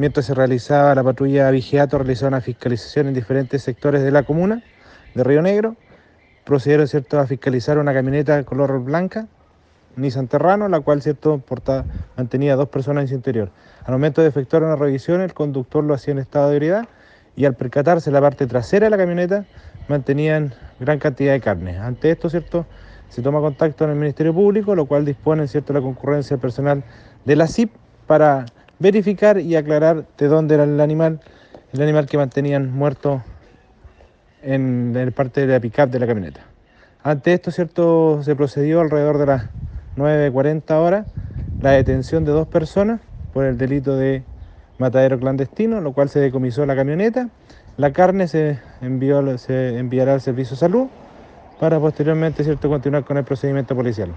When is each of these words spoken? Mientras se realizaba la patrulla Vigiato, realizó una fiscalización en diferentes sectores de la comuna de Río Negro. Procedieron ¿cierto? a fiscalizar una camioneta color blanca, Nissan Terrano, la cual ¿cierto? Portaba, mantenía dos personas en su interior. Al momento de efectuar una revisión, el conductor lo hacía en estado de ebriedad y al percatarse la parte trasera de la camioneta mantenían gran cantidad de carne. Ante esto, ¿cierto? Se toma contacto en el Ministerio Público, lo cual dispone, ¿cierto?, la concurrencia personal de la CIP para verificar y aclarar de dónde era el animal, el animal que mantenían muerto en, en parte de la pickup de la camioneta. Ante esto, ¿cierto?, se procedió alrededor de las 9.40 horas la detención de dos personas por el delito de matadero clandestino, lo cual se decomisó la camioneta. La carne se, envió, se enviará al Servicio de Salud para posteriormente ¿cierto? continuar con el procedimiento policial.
Mientras 0.00 0.24
se 0.24 0.32
realizaba 0.32 0.94
la 0.94 1.04
patrulla 1.04 1.50
Vigiato, 1.50 1.98
realizó 1.98 2.26
una 2.26 2.40
fiscalización 2.40 3.08
en 3.08 3.12
diferentes 3.12 3.62
sectores 3.62 4.02
de 4.02 4.10
la 4.10 4.22
comuna 4.22 4.62
de 5.14 5.22
Río 5.22 5.42
Negro. 5.42 5.76
Procedieron 6.44 6.88
¿cierto? 6.88 7.20
a 7.20 7.26
fiscalizar 7.26 7.76
una 7.76 7.92
camioneta 7.92 8.42
color 8.44 8.82
blanca, 8.82 9.26
Nissan 9.96 10.26
Terrano, 10.26 10.68
la 10.68 10.80
cual 10.80 11.02
¿cierto? 11.02 11.36
Portaba, 11.40 11.84
mantenía 12.16 12.56
dos 12.56 12.70
personas 12.70 13.02
en 13.02 13.08
su 13.08 13.14
interior. 13.14 13.50
Al 13.84 13.92
momento 13.92 14.22
de 14.22 14.28
efectuar 14.28 14.62
una 14.62 14.74
revisión, 14.74 15.20
el 15.20 15.34
conductor 15.34 15.84
lo 15.84 15.92
hacía 15.92 16.12
en 16.12 16.18
estado 16.18 16.48
de 16.48 16.56
ebriedad 16.56 16.88
y 17.36 17.44
al 17.44 17.52
percatarse 17.52 18.10
la 18.10 18.22
parte 18.22 18.46
trasera 18.46 18.86
de 18.86 18.90
la 18.90 18.96
camioneta 18.96 19.44
mantenían 19.86 20.54
gran 20.78 20.98
cantidad 20.98 21.34
de 21.34 21.42
carne. 21.42 21.76
Ante 21.76 22.10
esto, 22.10 22.30
¿cierto? 22.30 22.64
Se 23.10 23.20
toma 23.20 23.40
contacto 23.40 23.84
en 23.84 23.90
el 23.90 23.96
Ministerio 23.96 24.32
Público, 24.32 24.74
lo 24.74 24.86
cual 24.86 25.04
dispone, 25.04 25.46
¿cierto?, 25.46 25.74
la 25.74 25.82
concurrencia 25.82 26.38
personal 26.38 26.84
de 27.26 27.36
la 27.36 27.46
CIP 27.46 27.70
para 28.06 28.46
verificar 28.80 29.38
y 29.38 29.54
aclarar 29.54 30.04
de 30.18 30.26
dónde 30.26 30.56
era 30.56 30.64
el 30.64 30.80
animal, 30.80 31.20
el 31.72 31.82
animal 31.82 32.06
que 32.06 32.16
mantenían 32.16 32.72
muerto 32.72 33.22
en, 34.42 34.96
en 34.96 35.12
parte 35.12 35.46
de 35.46 35.52
la 35.52 35.60
pickup 35.60 35.90
de 35.90 36.00
la 36.00 36.06
camioneta. 36.06 36.40
Ante 37.02 37.32
esto, 37.32 37.50
¿cierto?, 37.50 38.22
se 38.24 38.34
procedió 38.34 38.80
alrededor 38.80 39.18
de 39.18 39.26
las 39.26 39.44
9.40 39.96 40.70
horas 40.72 41.06
la 41.62 41.70
detención 41.72 42.24
de 42.24 42.32
dos 42.32 42.48
personas 42.48 43.00
por 43.32 43.44
el 43.44 43.56
delito 43.56 43.96
de 43.96 44.22
matadero 44.78 45.18
clandestino, 45.18 45.80
lo 45.80 45.92
cual 45.92 46.08
se 46.08 46.20
decomisó 46.20 46.64
la 46.66 46.74
camioneta. 46.74 47.28
La 47.76 47.92
carne 47.92 48.28
se, 48.28 48.58
envió, 48.80 49.38
se 49.38 49.78
enviará 49.78 50.14
al 50.14 50.20
Servicio 50.20 50.56
de 50.56 50.60
Salud 50.60 50.88
para 51.58 51.78
posteriormente 51.78 52.44
¿cierto? 52.44 52.68
continuar 52.68 53.04
con 53.04 53.18
el 53.18 53.24
procedimiento 53.24 53.74
policial. 53.76 54.10